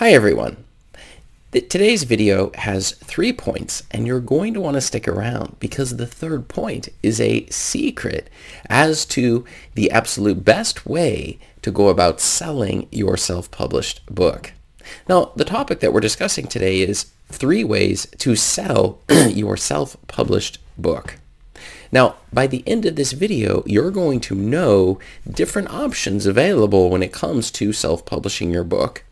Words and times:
Hi 0.00 0.12
everyone. 0.12 0.64
Today's 1.52 2.04
video 2.04 2.52
has 2.54 2.92
three 2.92 3.34
points 3.34 3.82
and 3.90 4.06
you're 4.06 4.18
going 4.18 4.54
to 4.54 4.60
want 4.62 4.76
to 4.76 4.80
stick 4.80 5.06
around 5.06 5.56
because 5.60 5.98
the 5.98 6.06
third 6.06 6.48
point 6.48 6.88
is 7.02 7.20
a 7.20 7.44
secret 7.48 8.30
as 8.70 9.04
to 9.04 9.44
the 9.74 9.90
absolute 9.90 10.42
best 10.42 10.86
way 10.86 11.38
to 11.60 11.70
go 11.70 11.88
about 11.88 12.18
selling 12.18 12.88
your 12.90 13.18
self-published 13.18 14.06
book. 14.06 14.54
Now, 15.06 15.32
the 15.36 15.44
topic 15.44 15.80
that 15.80 15.92
we're 15.92 16.00
discussing 16.00 16.46
today 16.46 16.80
is 16.80 17.12
three 17.28 17.62
ways 17.62 18.06
to 18.20 18.34
sell 18.36 19.00
your 19.28 19.58
self-published 19.58 20.60
book. 20.78 21.18
Now, 21.92 22.14
by 22.32 22.46
the 22.46 22.64
end 22.66 22.86
of 22.86 22.96
this 22.96 23.12
video, 23.12 23.62
you're 23.66 23.90
going 23.90 24.20
to 24.20 24.34
know 24.34 24.98
different 25.30 25.68
options 25.68 26.24
available 26.24 26.88
when 26.88 27.02
it 27.02 27.12
comes 27.12 27.50
to 27.50 27.74
self-publishing 27.74 28.50
your 28.50 28.64
book 28.64 29.04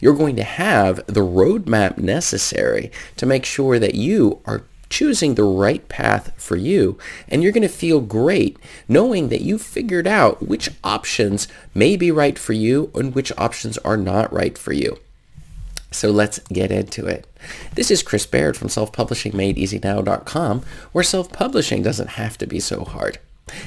you're 0.00 0.14
going 0.14 0.36
to 0.36 0.44
have 0.44 0.96
the 1.06 1.20
roadmap 1.20 1.98
necessary 1.98 2.90
to 3.16 3.26
make 3.26 3.44
sure 3.44 3.78
that 3.78 3.94
you 3.94 4.40
are 4.46 4.64
choosing 4.90 5.34
the 5.34 5.44
right 5.44 5.88
path 5.88 6.32
for 6.36 6.56
you. 6.56 6.98
And 7.28 7.42
you're 7.42 7.52
going 7.52 7.62
to 7.62 7.68
feel 7.68 8.00
great 8.00 8.56
knowing 8.88 9.28
that 9.28 9.42
you 9.42 9.58
figured 9.58 10.06
out 10.06 10.46
which 10.46 10.70
options 10.82 11.48
may 11.74 11.96
be 11.96 12.10
right 12.10 12.38
for 12.38 12.52
you 12.52 12.90
and 12.94 13.14
which 13.14 13.32
options 13.36 13.78
are 13.78 13.96
not 13.96 14.32
right 14.32 14.56
for 14.56 14.72
you. 14.72 14.98
So 15.90 16.10
let's 16.10 16.38
get 16.52 16.70
into 16.70 17.06
it. 17.06 17.26
This 17.74 17.90
is 17.90 18.02
Chris 18.02 18.26
Baird 18.26 18.56
from 18.56 18.68
selfpublishingmadeeasynow.com 18.68 20.62
where 20.92 21.04
self-publishing 21.04 21.82
doesn't 21.82 22.10
have 22.10 22.36
to 22.38 22.46
be 22.46 22.60
so 22.60 22.84
hard. 22.84 23.18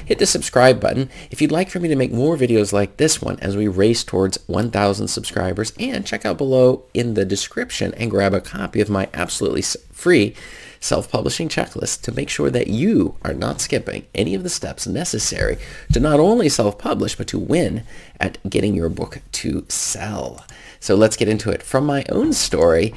Hit 0.04 0.18
the 0.18 0.26
subscribe 0.26 0.80
button 0.80 1.10
if 1.30 1.40
you'd 1.40 1.52
like 1.52 1.70
for 1.70 1.80
me 1.80 1.88
to 1.88 1.96
make 1.96 2.12
more 2.12 2.36
videos 2.36 2.72
like 2.72 2.96
this 2.96 3.20
one 3.20 3.38
as 3.40 3.56
we 3.56 3.68
race 3.68 4.04
towards 4.04 4.38
1,000 4.46 5.08
subscribers 5.08 5.72
and 5.78 6.06
check 6.06 6.24
out 6.24 6.38
below 6.38 6.84
in 6.94 7.14
the 7.14 7.24
description 7.24 7.94
and 7.94 8.10
grab 8.10 8.34
a 8.34 8.40
copy 8.40 8.80
of 8.80 8.90
my 8.90 9.08
absolutely 9.14 9.62
free 9.62 10.34
self-publishing 10.80 11.48
checklist 11.48 12.02
to 12.02 12.12
make 12.12 12.28
sure 12.28 12.50
that 12.50 12.66
you 12.66 13.16
are 13.22 13.32
not 13.34 13.60
skipping 13.60 14.04
any 14.14 14.34
of 14.34 14.42
the 14.42 14.48
steps 14.48 14.86
necessary 14.86 15.56
to 15.92 16.00
not 16.00 16.18
only 16.18 16.48
self-publish 16.48 17.14
but 17.14 17.28
to 17.28 17.38
win 17.38 17.84
at 18.18 18.38
getting 18.50 18.74
your 18.74 18.88
book 18.88 19.20
to 19.30 19.64
sell. 19.68 20.44
So 20.80 20.96
let's 20.96 21.16
get 21.16 21.28
into 21.28 21.50
it. 21.50 21.62
From 21.62 21.86
my 21.86 22.04
own 22.08 22.32
story, 22.32 22.92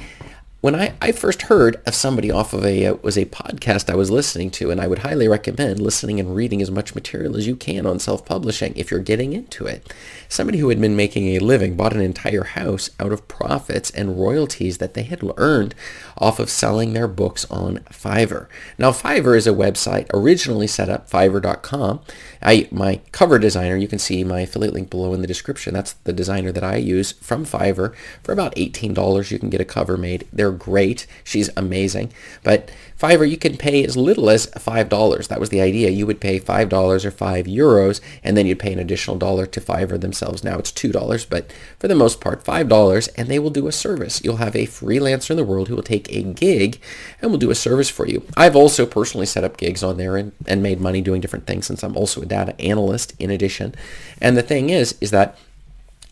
when 0.66 0.74
I, 0.74 0.94
I 1.00 1.12
first 1.12 1.42
heard 1.42 1.80
of 1.86 1.94
somebody 1.94 2.28
off 2.28 2.52
of 2.52 2.64
a 2.64 2.86
uh, 2.86 2.94
was 2.94 3.16
a 3.16 3.26
podcast 3.26 3.88
I 3.88 3.94
was 3.94 4.10
listening 4.10 4.50
to, 4.50 4.72
and 4.72 4.80
I 4.80 4.88
would 4.88 4.98
highly 4.98 5.28
recommend 5.28 5.78
listening 5.78 6.18
and 6.18 6.34
reading 6.34 6.60
as 6.60 6.72
much 6.72 6.92
material 6.92 7.36
as 7.36 7.46
you 7.46 7.54
can 7.54 7.86
on 7.86 8.00
self-publishing 8.00 8.72
if 8.74 8.90
you're 8.90 8.98
getting 8.98 9.32
into 9.32 9.64
it. 9.66 9.94
Somebody 10.28 10.58
who 10.58 10.68
had 10.68 10.80
been 10.80 10.96
making 10.96 11.28
a 11.28 11.38
living 11.38 11.76
bought 11.76 11.92
an 11.92 12.00
entire 12.00 12.42
house 12.42 12.90
out 12.98 13.12
of 13.12 13.28
profits 13.28 13.92
and 13.92 14.18
royalties 14.18 14.78
that 14.78 14.94
they 14.94 15.04
had 15.04 15.22
earned 15.36 15.76
off 16.18 16.40
of 16.40 16.50
selling 16.50 16.94
their 16.94 17.06
books 17.06 17.48
on 17.48 17.78
Fiverr. 17.92 18.48
Now, 18.76 18.90
Fiverr 18.90 19.36
is 19.36 19.46
a 19.46 19.52
website 19.52 20.10
originally 20.12 20.66
set 20.66 20.88
up, 20.88 21.08
Fiverr.com. 21.08 22.00
I, 22.46 22.68
my 22.70 23.00
cover 23.10 23.40
designer, 23.40 23.74
you 23.74 23.88
can 23.88 23.98
see 23.98 24.22
my 24.22 24.42
affiliate 24.42 24.72
link 24.72 24.88
below 24.88 25.12
in 25.12 25.20
the 25.20 25.26
description. 25.26 25.74
That's 25.74 25.94
the 26.04 26.12
designer 26.12 26.52
that 26.52 26.62
I 26.62 26.76
use 26.76 27.10
from 27.10 27.44
Fiverr. 27.44 27.92
For 28.22 28.30
about 28.30 28.54
$18, 28.54 29.32
you 29.32 29.40
can 29.40 29.50
get 29.50 29.60
a 29.60 29.64
cover 29.64 29.96
made. 29.96 30.28
They're 30.32 30.52
great. 30.52 31.08
She's 31.24 31.50
amazing. 31.56 32.12
But 32.44 32.70
Fiverr, 32.96 33.28
you 33.28 33.36
can 33.36 33.56
pay 33.56 33.84
as 33.84 33.96
little 33.96 34.30
as 34.30 34.46
$5. 34.46 35.28
That 35.28 35.40
was 35.40 35.50
the 35.50 35.60
idea. 35.60 35.90
You 35.90 36.06
would 36.06 36.20
pay 36.20 36.38
$5 36.38 37.04
or 37.04 37.10
5 37.10 37.46
euros, 37.46 38.00
and 38.22 38.36
then 38.36 38.46
you'd 38.46 38.60
pay 38.60 38.72
an 38.72 38.78
additional 38.78 39.18
dollar 39.18 39.44
to 39.46 39.60
Fiverr 39.60 40.00
themselves. 40.00 40.44
Now 40.44 40.56
it's 40.56 40.70
$2, 40.70 41.28
but 41.28 41.52
for 41.80 41.88
the 41.88 41.96
most 41.96 42.20
part, 42.20 42.44
$5, 42.44 43.08
and 43.18 43.28
they 43.28 43.40
will 43.40 43.50
do 43.50 43.66
a 43.66 43.72
service. 43.72 44.22
You'll 44.22 44.36
have 44.36 44.54
a 44.54 44.66
freelancer 44.66 45.30
in 45.30 45.36
the 45.36 45.44
world 45.44 45.66
who 45.66 45.74
will 45.74 45.82
take 45.82 46.10
a 46.12 46.22
gig 46.22 46.80
and 47.20 47.32
will 47.32 47.38
do 47.38 47.50
a 47.50 47.56
service 47.56 47.90
for 47.90 48.06
you. 48.06 48.22
I've 48.36 48.54
also 48.54 48.86
personally 48.86 49.26
set 49.26 49.42
up 49.42 49.56
gigs 49.56 49.82
on 49.82 49.96
there 49.96 50.16
and, 50.16 50.30
and 50.46 50.62
made 50.62 50.80
money 50.80 51.00
doing 51.00 51.20
different 51.20 51.48
things 51.48 51.66
since 51.66 51.82
I'm 51.82 51.96
also 51.96 52.22
a 52.22 52.26
data 52.36 52.60
analyst 52.60 53.14
in 53.18 53.30
addition. 53.30 53.74
And 54.20 54.36
the 54.36 54.42
thing 54.42 54.70
is, 54.70 54.96
is 55.00 55.10
that 55.10 55.38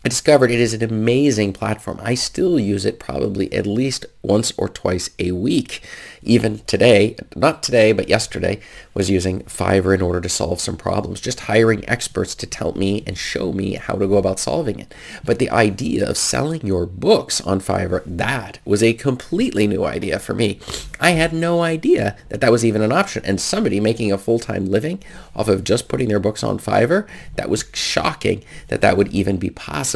I 0.05 0.07
discovered 0.07 0.51
it 0.51 0.59
is 0.59 0.75
an 0.75 0.83
amazing 0.83 1.53
platform. 1.53 1.99
I 2.03 2.13
still 2.13 2.59
use 2.59 2.85
it 2.85 2.99
probably 2.99 3.51
at 3.51 3.65
least 3.65 4.05
once 4.21 4.53
or 4.55 4.69
twice 4.69 5.09
a 5.17 5.31
week. 5.31 5.81
Even 6.21 6.59
today, 6.59 7.15
not 7.35 7.63
today, 7.63 7.91
but 7.91 8.07
yesterday, 8.07 8.59
was 8.93 9.09
using 9.09 9.41
Fiverr 9.43 9.95
in 9.95 10.03
order 10.03 10.21
to 10.21 10.29
solve 10.29 10.59
some 10.59 10.77
problems, 10.77 11.21
just 11.21 11.41
hiring 11.41 11.87
experts 11.89 12.35
to 12.35 12.45
tell 12.45 12.73
me 12.73 13.03
and 13.07 13.17
show 13.17 13.51
me 13.51 13.75
how 13.75 13.95
to 13.95 14.07
go 14.07 14.17
about 14.17 14.39
solving 14.39 14.79
it. 14.79 14.93
But 15.23 15.39
the 15.39 15.49
idea 15.49 16.07
of 16.07 16.17
selling 16.17 16.65
your 16.65 16.85
books 16.85 17.41
on 17.41 17.59
Fiverr, 17.59 18.03
that 18.05 18.59
was 18.63 18.83
a 18.83 18.93
completely 18.93 19.65
new 19.65 19.85
idea 19.85 20.19
for 20.19 20.35
me. 20.35 20.59
I 20.99 21.11
had 21.11 21.33
no 21.33 21.63
idea 21.63 22.15
that 22.29 22.41
that 22.41 22.51
was 22.51 22.63
even 22.63 22.83
an 22.83 22.91
option. 22.91 23.23
And 23.25 23.41
somebody 23.41 23.79
making 23.79 24.11
a 24.11 24.19
full-time 24.19 24.67
living 24.67 25.03
off 25.35 25.47
of 25.47 25.63
just 25.63 25.87
putting 25.87 26.09
their 26.09 26.19
books 26.19 26.43
on 26.43 26.59
Fiverr, 26.59 27.07
that 27.35 27.49
was 27.49 27.65
shocking 27.73 28.43
that 28.67 28.81
that 28.81 28.97
would 28.97 29.07
even 29.07 29.37
be 29.37 29.49
possible. 29.49 29.94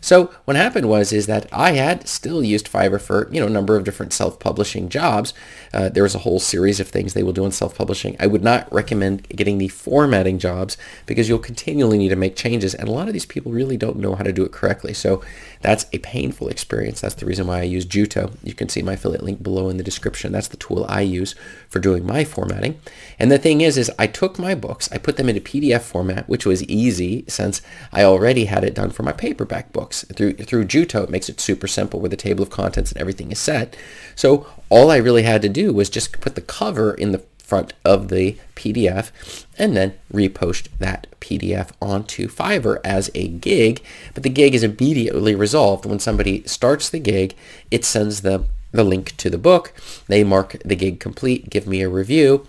So 0.00 0.32
what 0.44 0.56
happened 0.56 0.88
was 0.88 1.12
is 1.12 1.26
that 1.26 1.46
I 1.52 1.72
had 1.72 2.08
still 2.08 2.42
used 2.42 2.70
Fiverr 2.70 3.00
for, 3.00 3.28
you 3.32 3.40
know, 3.40 3.46
a 3.46 3.50
number 3.50 3.76
of 3.76 3.84
different 3.84 4.12
self-publishing 4.12 4.88
jobs. 4.88 5.34
Uh, 5.72 5.88
there's 5.88 6.14
a 6.14 6.20
whole 6.20 6.38
series 6.38 6.80
of 6.80 6.88
things 6.88 7.14
they 7.14 7.22
will 7.22 7.32
do 7.32 7.44
in 7.44 7.52
self-publishing. 7.52 8.16
I 8.20 8.26
would 8.26 8.42
not 8.42 8.72
recommend 8.72 9.28
getting 9.28 9.58
the 9.58 9.68
formatting 9.68 10.38
jobs 10.38 10.76
because 11.06 11.28
you'll 11.28 11.38
continually 11.38 11.98
need 11.98 12.10
to 12.10 12.16
make 12.16 12.36
changes. 12.36 12.74
And 12.74 12.88
a 12.88 12.92
lot 12.92 13.08
of 13.08 13.12
these 13.14 13.26
people 13.26 13.52
really 13.52 13.76
don't 13.76 13.98
know 13.98 14.14
how 14.14 14.24
to 14.24 14.32
do 14.32 14.44
it 14.44 14.52
correctly. 14.52 14.94
So 14.94 15.22
that's 15.60 15.86
a 15.92 15.98
painful 15.98 16.48
experience. 16.48 17.00
That's 17.00 17.14
the 17.14 17.26
reason 17.26 17.46
why 17.46 17.60
I 17.60 17.62
use 17.62 17.86
Jutoh. 17.86 18.36
You 18.42 18.54
can 18.54 18.68
see 18.68 18.82
my 18.82 18.92
affiliate 18.92 19.22
link 19.22 19.42
below 19.42 19.68
in 19.68 19.76
the 19.78 19.82
description. 19.82 20.32
That's 20.32 20.48
the 20.48 20.56
tool 20.56 20.84
I 20.88 21.00
use 21.00 21.34
for 21.68 21.78
doing 21.78 22.06
my 22.06 22.24
formatting. 22.24 22.80
And 23.18 23.32
the 23.32 23.38
thing 23.38 23.60
is, 23.60 23.78
is 23.78 23.90
I 23.98 24.06
took 24.06 24.38
my 24.38 24.54
books, 24.54 24.90
I 24.92 24.98
put 24.98 25.16
them 25.16 25.28
into 25.28 25.40
PDF 25.40 25.82
format, 25.82 26.28
which 26.28 26.46
was 26.46 26.62
easy 26.64 27.24
since 27.28 27.62
I 27.92 28.04
already 28.04 28.44
had 28.44 28.64
it 28.64 28.74
done 28.74 28.90
for 28.90 29.02
my 29.02 29.12
paperback 29.34 29.72
books. 29.72 30.04
Through, 30.14 30.34
through 30.34 30.66
Jutoh, 30.66 31.04
it 31.04 31.10
makes 31.10 31.28
it 31.28 31.40
super 31.40 31.66
simple 31.66 31.98
where 31.98 32.08
the 32.08 32.16
table 32.16 32.44
of 32.44 32.50
contents 32.50 32.92
and 32.92 33.00
everything 33.00 33.32
is 33.32 33.38
set. 33.40 33.76
So 34.14 34.46
all 34.68 34.92
I 34.92 34.96
really 34.96 35.24
had 35.24 35.42
to 35.42 35.48
do 35.48 35.72
was 35.72 35.90
just 35.90 36.20
put 36.20 36.36
the 36.36 36.40
cover 36.40 36.94
in 36.94 37.10
the 37.10 37.24
front 37.38 37.74
of 37.84 38.08
the 38.08 38.38
PDF 38.54 39.44
and 39.58 39.76
then 39.76 39.94
repost 40.12 40.68
that 40.78 41.08
PDF 41.20 41.70
onto 41.82 42.28
Fiverr 42.28 42.78
as 42.84 43.10
a 43.14 43.26
gig. 43.26 43.82
But 44.14 44.22
the 44.22 44.30
gig 44.30 44.54
is 44.54 44.62
immediately 44.62 45.34
resolved. 45.34 45.84
When 45.84 45.98
somebody 45.98 46.44
starts 46.46 46.88
the 46.88 47.00
gig, 47.00 47.34
it 47.72 47.84
sends 47.84 48.22
them 48.22 48.46
the 48.70 48.84
link 48.84 49.16
to 49.16 49.28
the 49.28 49.38
book. 49.38 49.72
They 50.06 50.22
mark 50.22 50.56
the 50.64 50.76
gig 50.76 51.00
complete, 51.00 51.50
give 51.50 51.66
me 51.66 51.82
a 51.82 51.88
review, 51.88 52.46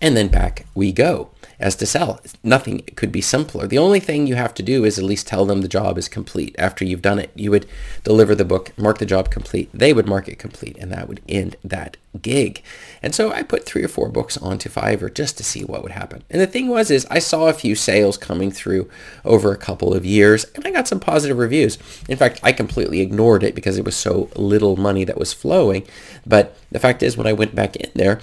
and 0.00 0.16
then 0.16 0.28
back 0.28 0.66
we 0.74 0.92
go 0.92 1.30
as 1.58 1.76
to 1.76 1.86
sell. 1.86 2.20
Nothing 2.42 2.82
could 2.96 3.12
be 3.12 3.20
simpler. 3.20 3.66
The 3.66 3.78
only 3.78 4.00
thing 4.00 4.26
you 4.26 4.34
have 4.34 4.54
to 4.54 4.62
do 4.62 4.84
is 4.84 4.98
at 4.98 5.04
least 5.04 5.26
tell 5.26 5.46
them 5.46 5.62
the 5.62 5.68
job 5.68 5.98
is 5.98 6.08
complete. 6.08 6.54
After 6.58 6.84
you've 6.84 7.02
done 7.02 7.18
it, 7.18 7.30
you 7.34 7.50
would 7.50 7.66
deliver 8.04 8.34
the 8.34 8.44
book, 8.44 8.76
mark 8.78 8.98
the 8.98 9.06
job 9.06 9.30
complete. 9.30 9.70
They 9.72 9.92
would 9.92 10.06
mark 10.06 10.28
it 10.28 10.38
complete, 10.38 10.76
and 10.78 10.92
that 10.92 11.08
would 11.08 11.20
end 11.28 11.56
that 11.64 11.96
gig. 12.22 12.62
And 13.02 13.14
so 13.14 13.32
I 13.32 13.42
put 13.42 13.64
three 13.66 13.84
or 13.84 13.88
four 13.88 14.08
books 14.08 14.36
onto 14.36 14.68
Fiverr 14.68 15.12
just 15.12 15.36
to 15.38 15.44
see 15.44 15.62
what 15.64 15.82
would 15.82 15.92
happen. 15.92 16.22
And 16.30 16.40
the 16.40 16.46
thing 16.46 16.68
was 16.68 16.90
is 16.90 17.06
I 17.10 17.18
saw 17.18 17.46
a 17.46 17.52
few 17.52 17.74
sales 17.74 18.16
coming 18.16 18.50
through 18.50 18.90
over 19.24 19.52
a 19.52 19.58
couple 19.58 19.94
of 19.94 20.04
years, 20.04 20.44
and 20.54 20.66
I 20.66 20.70
got 20.70 20.88
some 20.88 21.00
positive 21.00 21.38
reviews. 21.38 21.78
In 22.08 22.16
fact, 22.16 22.40
I 22.42 22.52
completely 22.52 23.00
ignored 23.00 23.42
it 23.42 23.54
because 23.54 23.78
it 23.78 23.84
was 23.84 23.96
so 23.96 24.30
little 24.36 24.76
money 24.76 25.04
that 25.04 25.18
was 25.18 25.32
flowing. 25.32 25.86
But 26.26 26.56
the 26.70 26.80
fact 26.80 27.02
is, 27.02 27.16
when 27.16 27.26
I 27.26 27.32
went 27.32 27.54
back 27.54 27.76
in 27.76 27.90
there, 27.94 28.20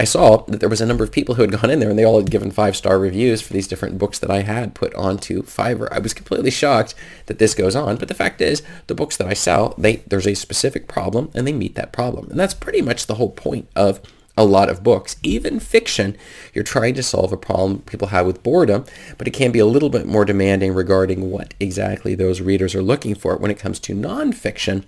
I 0.00 0.04
saw 0.04 0.38
that 0.46 0.60
there 0.60 0.68
was 0.70 0.80
a 0.80 0.86
number 0.86 1.04
of 1.04 1.12
people 1.12 1.34
who 1.34 1.42
had 1.42 1.52
gone 1.52 1.68
in 1.68 1.78
there 1.78 1.90
and 1.90 1.98
they 1.98 2.06
all 2.06 2.18
had 2.18 2.30
given 2.30 2.50
five-star 2.50 2.98
reviews 2.98 3.42
for 3.42 3.52
these 3.52 3.68
different 3.68 3.98
books 3.98 4.18
that 4.20 4.30
I 4.30 4.40
had 4.40 4.74
put 4.74 4.94
onto 4.94 5.42
Fiverr. 5.42 5.92
I 5.92 5.98
was 5.98 6.14
completely 6.14 6.50
shocked 6.50 6.94
that 7.26 7.38
this 7.38 7.52
goes 7.52 7.76
on, 7.76 7.96
but 7.96 8.08
the 8.08 8.14
fact 8.14 8.40
is 8.40 8.62
the 8.86 8.94
books 8.94 9.18
that 9.18 9.26
I 9.26 9.34
sell, 9.34 9.74
they 9.76 9.96
there's 9.96 10.26
a 10.26 10.32
specific 10.32 10.88
problem 10.88 11.30
and 11.34 11.46
they 11.46 11.52
meet 11.52 11.74
that 11.74 11.92
problem. 11.92 12.30
And 12.30 12.40
that's 12.40 12.54
pretty 12.54 12.80
much 12.80 13.06
the 13.06 13.16
whole 13.16 13.28
point 13.28 13.68
of 13.76 14.00
a 14.38 14.44
lot 14.46 14.70
of 14.70 14.82
books. 14.82 15.16
Even 15.22 15.60
fiction, 15.60 16.16
you're 16.54 16.64
trying 16.64 16.94
to 16.94 17.02
solve 17.02 17.30
a 17.30 17.36
problem 17.36 17.80
people 17.80 18.08
have 18.08 18.24
with 18.24 18.42
boredom, 18.42 18.86
but 19.18 19.28
it 19.28 19.32
can 19.32 19.52
be 19.52 19.58
a 19.58 19.66
little 19.66 19.90
bit 19.90 20.06
more 20.06 20.24
demanding 20.24 20.72
regarding 20.72 21.30
what 21.30 21.52
exactly 21.60 22.14
those 22.14 22.40
readers 22.40 22.74
are 22.74 22.82
looking 22.82 23.14
for. 23.14 23.36
When 23.36 23.50
it 23.50 23.58
comes 23.58 23.78
to 23.80 23.94
nonfiction, 23.94 24.84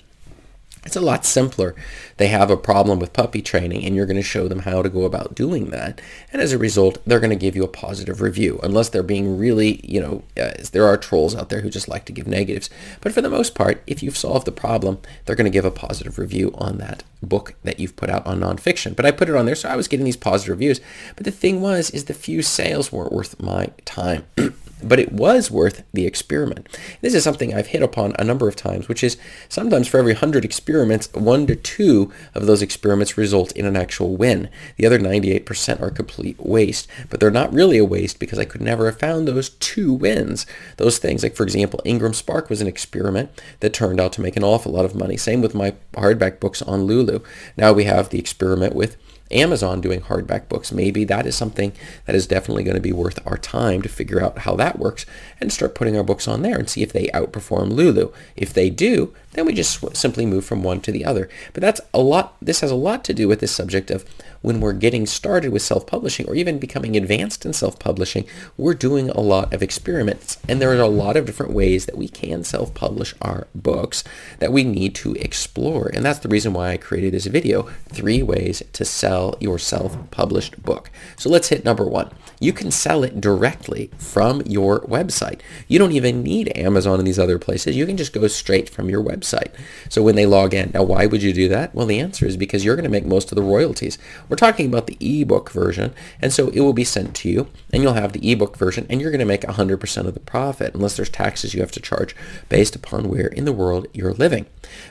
it's 0.84 0.96
a 0.96 1.00
lot 1.00 1.24
simpler. 1.24 1.76
They 2.16 2.26
have 2.28 2.50
a 2.50 2.56
problem 2.56 2.98
with 2.98 3.12
puppy 3.12 3.40
training 3.40 3.84
and 3.84 3.94
you're 3.94 4.06
going 4.06 4.16
to 4.16 4.22
show 4.22 4.48
them 4.48 4.60
how 4.60 4.82
to 4.82 4.88
go 4.88 5.04
about 5.04 5.34
doing 5.34 5.70
that. 5.70 6.00
And 6.32 6.42
as 6.42 6.52
a 6.52 6.58
result, 6.58 6.98
they're 7.06 7.20
going 7.20 7.30
to 7.30 7.36
give 7.36 7.54
you 7.54 7.62
a 7.62 7.68
positive 7.68 8.20
review 8.20 8.58
unless 8.62 8.88
they're 8.88 9.04
being 9.04 9.38
really, 9.38 9.80
you 9.84 10.00
know, 10.00 10.22
uh, 10.40 10.52
there 10.72 10.86
are 10.86 10.96
trolls 10.96 11.36
out 11.36 11.50
there 11.50 11.60
who 11.60 11.70
just 11.70 11.88
like 11.88 12.04
to 12.06 12.12
give 12.12 12.26
negatives. 12.26 12.68
But 13.00 13.12
for 13.12 13.20
the 13.20 13.30
most 13.30 13.54
part, 13.54 13.82
if 13.86 14.02
you've 14.02 14.16
solved 14.16 14.46
the 14.46 14.52
problem, 14.52 14.98
they're 15.24 15.36
going 15.36 15.50
to 15.50 15.50
give 15.50 15.64
a 15.64 15.70
positive 15.70 16.18
review 16.18 16.52
on 16.58 16.78
that 16.78 17.04
book 17.22 17.54
that 17.62 17.78
you've 17.78 17.94
put 17.94 18.10
out 18.10 18.26
on 18.26 18.40
nonfiction. 18.40 18.96
But 18.96 19.06
I 19.06 19.12
put 19.12 19.28
it 19.28 19.36
on 19.36 19.46
there 19.46 19.54
so 19.54 19.68
I 19.68 19.76
was 19.76 19.86
getting 19.86 20.04
these 20.04 20.16
positive 20.16 20.52
reviews. 20.52 20.80
But 21.14 21.24
the 21.24 21.30
thing 21.30 21.60
was, 21.60 21.90
is 21.90 22.06
the 22.06 22.14
few 22.14 22.42
sales 22.42 22.90
weren't 22.90 23.12
worth 23.12 23.40
my 23.40 23.70
time. 23.84 24.24
but 24.88 24.98
it 24.98 25.12
was 25.12 25.50
worth 25.50 25.82
the 25.92 26.06
experiment. 26.06 26.68
This 27.00 27.14
is 27.14 27.24
something 27.24 27.54
I've 27.54 27.68
hit 27.68 27.82
upon 27.82 28.14
a 28.18 28.24
number 28.24 28.48
of 28.48 28.56
times, 28.56 28.88
which 28.88 29.04
is 29.04 29.16
sometimes 29.48 29.88
for 29.88 29.98
every 29.98 30.12
100 30.12 30.44
experiments, 30.44 31.12
one 31.12 31.46
to 31.46 31.56
two 31.56 32.12
of 32.34 32.46
those 32.46 32.62
experiments 32.62 33.16
result 33.16 33.52
in 33.52 33.66
an 33.66 33.76
actual 33.76 34.16
win. 34.16 34.48
The 34.76 34.86
other 34.86 34.98
98% 34.98 35.80
are 35.80 35.90
complete 35.90 36.38
waste, 36.40 36.88
but 37.10 37.20
they're 37.20 37.30
not 37.30 37.52
really 37.52 37.78
a 37.78 37.84
waste 37.84 38.18
because 38.18 38.38
I 38.38 38.44
could 38.44 38.60
never 38.60 38.86
have 38.86 38.98
found 38.98 39.26
those 39.26 39.50
two 39.50 39.92
wins. 39.92 40.46
Those 40.76 40.98
things, 40.98 41.22
like 41.22 41.36
for 41.36 41.44
example, 41.44 41.80
Ingram 41.84 42.14
Spark 42.14 42.50
was 42.50 42.60
an 42.60 42.68
experiment 42.68 43.30
that 43.60 43.72
turned 43.72 44.00
out 44.00 44.12
to 44.14 44.20
make 44.20 44.36
an 44.36 44.44
awful 44.44 44.72
lot 44.72 44.84
of 44.84 44.94
money. 44.94 45.16
Same 45.16 45.40
with 45.40 45.54
my 45.54 45.74
hardback 45.92 46.40
books 46.40 46.62
on 46.62 46.84
Lulu. 46.84 47.20
Now 47.56 47.72
we 47.72 47.84
have 47.84 48.08
the 48.08 48.18
experiment 48.18 48.74
with 48.74 48.96
Amazon 49.32 49.80
doing 49.80 50.00
hardback 50.00 50.48
books. 50.48 50.72
Maybe 50.72 51.04
that 51.04 51.26
is 51.26 51.36
something 51.36 51.72
that 52.06 52.14
is 52.14 52.26
definitely 52.26 52.64
going 52.64 52.76
to 52.76 52.80
be 52.80 52.92
worth 52.92 53.18
our 53.26 53.38
time 53.38 53.82
to 53.82 53.88
figure 53.88 54.22
out 54.22 54.38
how 54.38 54.56
that 54.56 54.78
works 54.78 55.06
and 55.40 55.52
start 55.52 55.74
putting 55.74 55.96
our 55.96 56.04
books 56.04 56.28
on 56.28 56.42
there 56.42 56.58
and 56.58 56.68
see 56.68 56.82
if 56.82 56.92
they 56.92 57.08
outperform 57.08 57.70
Lulu. 57.72 58.12
If 58.36 58.52
they 58.52 58.70
do, 58.70 59.14
then 59.32 59.46
we 59.46 59.52
just 59.52 59.96
simply 59.96 60.26
move 60.26 60.44
from 60.44 60.62
one 60.62 60.80
to 60.82 60.92
the 60.92 61.04
other. 61.04 61.28
But 61.52 61.62
that's 61.62 61.80
a 61.92 62.00
lot, 62.00 62.36
this 62.40 62.60
has 62.60 62.70
a 62.70 62.76
lot 62.76 63.04
to 63.04 63.14
do 63.14 63.28
with 63.28 63.40
this 63.40 63.52
subject 63.52 63.90
of 63.90 64.04
when 64.42 64.60
we're 64.60 64.72
getting 64.72 65.06
started 65.06 65.52
with 65.52 65.62
self-publishing 65.62 66.28
or 66.28 66.34
even 66.34 66.58
becoming 66.58 66.96
advanced 66.96 67.46
in 67.46 67.52
self-publishing, 67.52 68.26
we're 68.56 68.74
doing 68.74 69.08
a 69.10 69.20
lot 69.20 69.52
of 69.54 69.62
experiments. 69.62 70.38
And 70.48 70.60
there 70.60 70.70
are 70.70 70.80
a 70.80 70.88
lot 70.88 71.16
of 71.16 71.24
different 71.24 71.52
ways 71.52 71.86
that 71.86 71.96
we 71.96 72.08
can 72.08 72.44
self-publish 72.44 73.14
our 73.22 73.46
books 73.54 74.04
that 74.40 74.52
we 74.52 74.64
need 74.64 74.94
to 74.96 75.14
explore. 75.14 75.90
And 75.94 76.04
that's 76.04 76.18
the 76.18 76.28
reason 76.28 76.52
why 76.52 76.72
I 76.72 76.76
created 76.76 77.14
this 77.14 77.26
video, 77.26 77.70
three 77.88 78.22
ways 78.22 78.62
to 78.72 78.84
sell 78.84 79.36
your 79.40 79.58
self-published 79.58 80.62
book. 80.62 80.90
So 81.16 81.30
let's 81.30 81.48
hit 81.48 81.64
number 81.64 81.84
one. 81.84 82.10
You 82.40 82.52
can 82.52 82.72
sell 82.72 83.04
it 83.04 83.20
directly 83.20 83.90
from 83.96 84.42
your 84.42 84.80
website. 84.80 85.40
You 85.68 85.78
don't 85.78 85.92
even 85.92 86.22
need 86.22 86.56
Amazon 86.58 86.98
and 86.98 87.06
these 87.06 87.18
other 87.18 87.38
places. 87.38 87.76
You 87.76 87.86
can 87.86 87.96
just 87.96 88.12
go 88.12 88.26
straight 88.26 88.68
from 88.68 88.90
your 88.90 89.02
website. 89.02 89.21
So 89.22 90.02
when 90.02 90.16
they 90.16 90.26
log 90.26 90.54
in, 90.54 90.70
now 90.74 90.82
why 90.82 91.06
would 91.06 91.22
you 91.22 91.32
do 91.32 91.48
that? 91.48 91.74
Well, 91.74 91.86
the 91.86 92.00
answer 92.00 92.26
is 92.26 92.36
because 92.36 92.64
you're 92.64 92.76
going 92.76 92.84
to 92.84 92.90
make 92.90 93.06
most 93.06 93.32
of 93.32 93.36
the 93.36 93.42
royalties. 93.42 93.98
We're 94.28 94.36
talking 94.36 94.66
about 94.66 94.86
the 94.86 94.98
ebook 95.00 95.50
version, 95.50 95.94
and 96.20 96.32
so 96.32 96.48
it 96.48 96.60
will 96.60 96.72
be 96.72 96.84
sent 96.84 97.14
to 97.16 97.28
you, 97.28 97.48
and 97.72 97.82
you'll 97.82 97.94
have 97.94 98.12
the 98.12 98.30
ebook 98.30 98.56
version, 98.56 98.86
and 98.88 99.00
you're 99.00 99.10
going 99.10 99.18
to 99.20 99.24
make 99.24 99.42
100% 99.42 100.06
of 100.06 100.14
the 100.14 100.20
profit, 100.20 100.74
unless 100.74 100.96
there's 100.96 101.10
taxes 101.10 101.54
you 101.54 101.60
have 101.60 101.72
to 101.72 101.80
charge 101.80 102.14
based 102.48 102.76
upon 102.76 103.08
where 103.08 103.28
in 103.28 103.44
the 103.44 103.52
world 103.52 103.86
you're 103.92 104.12
living. 104.12 104.46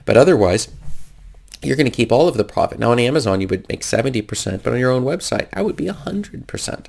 But 0.06 0.18
otherwise, 0.18 0.70
you're 1.64 1.76
going 1.76 1.90
to 1.90 1.96
keep 1.96 2.12
all 2.12 2.28
of 2.28 2.38
the 2.38 2.44
profit. 2.44 2.80
Now 2.80 2.92
on 2.92 3.00
Amazon, 3.00 3.40
you 3.40 3.48
would 3.48 3.68
make 3.70 3.82
70%, 3.82 4.64
but 4.64 4.74
on 4.74 4.80
your 4.80 4.92
own 4.92 5.04
website, 5.04 5.48
I 5.54 5.62
would 5.62 5.76
be 5.76 5.86
100%. 5.86 6.86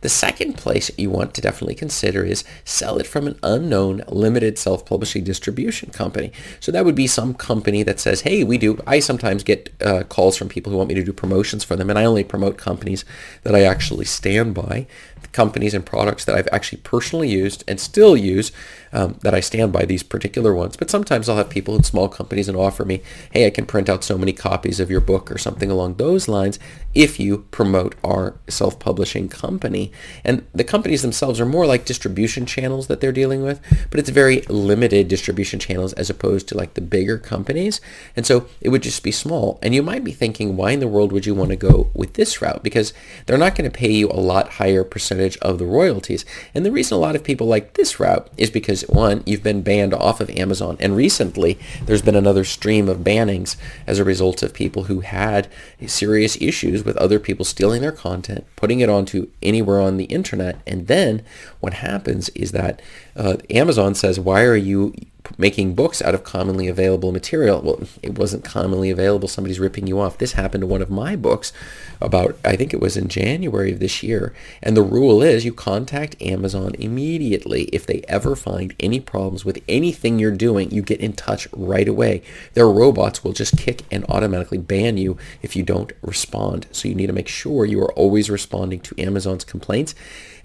The 0.00 0.08
second 0.08 0.56
place 0.56 0.90
you 0.96 1.10
want 1.10 1.34
to 1.34 1.40
definitely 1.42 1.74
consider 1.74 2.24
is 2.24 2.42
sell 2.64 2.98
it 2.98 3.06
from 3.06 3.26
an 3.26 3.38
unknown 3.42 4.02
limited 4.08 4.58
self-publishing 4.58 5.24
distribution 5.24 5.90
company. 5.90 6.32
So 6.58 6.72
that 6.72 6.84
would 6.86 6.94
be 6.94 7.06
some 7.06 7.34
company 7.34 7.82
that 7.82 8.00
says, 8.00 8.22
hey, 8.22 8.44
we 8.44 8.56
do, 8.56 8.80
I 8.86 9.00
sometimes 9.00 9.42
get 9.42 9.70
uh, 9.82 10.04
calls 10.04 10.36
from 10.36 10.48
people 10.48 10.72
who 10.72 10.78
want 10.78 10.88
me 10.88 10.94
to 10.94 11.04
do 11.04 11.12
promotions 11.12 11.62
for 11.62 11.76
them, 11.76 11.90
and 11.90 11.98
I 11.98 12.04
only 12.04 12.24
promote 12.24 12.56
companies 12.56 13.04
that 13.42 13.54
I 13.54 13.62
actually 13.62 14.06
stand 14.06 14.54
by 14.54 14.86
companies 15.34 15.74
and 15.74 15.84
products 15.84 16.24
that 16.24 16.34
I've 16.34 16.48
actually 16.50 16.80
personally 16.82 17.28
used 17.28 17.64
and 17.68 17.78
still 17.78 18.16
use 18.16 18.52
um, 18.92 19.18
that 19.22 19.34
I 19.34 19.40
stand 19.40 19.72
by 19.72 19.84
these 19.84 20.02
particular 20.02 20.54
ones. 20.54 20.76
But 20.76 20.90
sometimes 20.90 21.28
I'll 21.28 21.36
have 21.36 21.50
people 21.50 21.74
in 21.76 21.82
small 21.82 22.08
companies 22.08 22.48
and 22.48 22.56
offer 22.56 22.84
me, 22.84 23.02
hey, 23.32 23.46
I 23.46 23.50
can 23.50 23.66
print 23.66 23.88
out 23.88 24.04
so 24.14 24.18
many 24.18 24.32
copies 24.32 24.78
of 24.78 24.92
your 24.92 25.00
book 25.00 25.28
or 25.28 25.38
something 25.38 25.72
along 25.72 25.94
those 25.94 26.28
lines 26.28 26.60
if 26.94 27.18
you 27.18 27.38
promote 27.50 27.96
our 28.04 28.38
self-publishing 28.46 29.28
company. 29.28 29.90
And 30.22 30.46
the 30.54 30.62
companies 30.62 31.02
themselves 31.02 31.40
are 31.40 31.46
more 31.46 31.66
like 31.66 31.84
distribution 31.84 32.46
channels 32.46 32.86
that 32.86 33.00
they're 33.00 33.10
dealing 33.10 33.42
with, 33.42 33.60
but 33.90 33.98
it's 33.98 34.10
very 34.10 34.42
limited 34.42 35.08
distribution 35.08 35.58
channels 35.58 35.92
as 35.94 36.10
opposed 36.10 36.46
to 36.46 36.56
like 36.56 36.74
the 36.74 36.80
bigger 36.80 37.18
companies. 37.18 37.80
And 38.14 38.24
so 38.24 38.46
it 38.60 38.68
would 38.68 38.84
just 38.84 39.02
be 39.02 39.10
small. 39.10 39.58
And 39.62 39.74
you 39.74 39.82
might 39.82 40.04
be 40.04 40.12
thinking, 40.12 40.56
why 40.56 40.70
in 40.70 40.78
the 40.78 40.86
world 40.86 41.10
would 41.10 41.26
you 41.26 41.34
want 41.34 41.50
to 41.50 41.56
go 41.56 41.90
with 41.92 42.12
this 42.12 42.40
route? 42.40 42.62
Because 42.62 42.94
they're 43.26 43.36
not 43.36 43.56
going 43.56 43.68
to 43.68 43.76
pay 43.76 43.90
you 43.90 44.08
a 44.10 44.22
lot 44.30 44.60
higher 44.60 44.84
percentage 44.84 45.36
of 45.38 45.58
the 45.58 45.66
royalties. 45.66 46.24
And 46.54 46.64
the 46.64 46.70
reason 46.70 46.94
a 46.94 47.00
lot 47.00 47.16
of 47.16 47.24
people 47.24 47.48
like 47.48 47.74
this 47.74 47.98
route 47.98 48.30
is 48.36 48.50
because 48.50 48.82
one, 48.82 49.24
you've 49.26 49.42
been 49.42 49.62
banned 49.62 49.92
off 49.92 50.20
of 50.20 50.30
Amazon. 50.30 50.76
And 50.78 50.94
recently 50.94 51.58
there's 51.86 52.02
been 52.02 52.14
another 52.14 52.44
stream 52.44 52.88
of 52.88 52.98
bannings 52.98 53.56
as 53.88 53.98
a 53.98 54.03
result 54.04 54.42
of 54.42 54.52
people 54.54 54.84
who 54.84 55.00
had 55.00 55.48
serious 55.86 56.40
issues 56.40 56.84
with 56.84 56.96
other 56.96 57.18
people 57.18 57.44
stealing 57.44 57.82
their 57.82 57.92
content, 57.92 58.44
putting 58.56 58.80
it 58.80 58.88
onto 58.88 59.28
anywhere 59.42 59.80
on 59.80 59.96
the 59.96 60.04
internet. 60.04 60.60
And 60.66 60.86
then 60.86 61.22
what 61.60 61.74
happens 61.74 62.28
is 62.30 62.52
that 62.52 62.80
uh, 63.16 63.36
Amazon 63.50 63.94
says, 63.94 64.20
why 64.20 64.42
are 64.42 64.56
you 64.56 64.94
making 65.38 65.74
books 65.74 66.02
out 66.02 66.14
of 66.14 66.24
commonly 66.24 66.68
available 66.68 67.12
material. 67.12 67.60
Well, 67.62 67.80
it 68.02 68.18
wasn't 68.18 68.44
commonly 68.44 68.90
available. 68.90 69.28
Somebody's 69.28 69.60
ripping 69.60 69.86
you 69.86 69.98
off. 69.98 70.18
This 70.18 70.32
happened 70.32 70.62
to 70.62 70.66
one 70.66 70.82
of 70.82 70.90
my 70.90 71.16
books 71.16 71.52
about, 72.00 72.36
I 72.44 72.56
think 72.56 72.72
it 72.74 72.80
was 72.80 72.96
in 72.96 73.08
January 73.08 73.72
of 73.72 73.80
this 73.80 74.02
year. 74.02 74.34
And 74.62 74.76
the 74.76 74.82
rule 74.82 75.22
is 75.22 75.44
you 75.44 75.52
contact 75.52 76.20
Amazon 76.20 76.74
immediately. 76.78 77.64
If 77.72 77.86
they 77.86 78.02
ever 78.08 78.36
find 78.36 78.74
any 78.78 79.00
problems 79.00 79.44
with 79.44 79.62
anything 79.68 80.18
you're 80.18 80.30
doing, 80.30 80.70
you 80.70 80.82
get 80.82 81.00
in 81.00 81.14
touch 81.14 81.48
right 81.52 81.88
away. 81.88 82.22
Their 82.52 82.68
robots 82.68 83.24
will 83.24 83.32
just 83.32 83.56
kick 83.56 83.82
and 83.90 84.04
automatically 84.08 84.58
ban 84.58 84.96
you 84.96 85.16
if 85.42 85.56
you 85.56 85.62
don't 85.62 85.92
respond. 86.02 86.66
So 86.70 86.88
you 86.88 86.94
need 86.94 87.06
to 87.06 87.12
make 87.12 87.28
sure 87.28 87.64
you 87.64 87.80
are 87.80 87.92
always 87.94 88.30
responding 88.30 88.80
to 88.80 89.00
Amazon's 89.00 89.44
complaints 89.44 89.94